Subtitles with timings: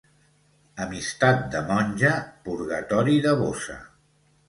[0.85, 2.17] Amistat de monja,
[2.49, 3.83] purgatori de bossa.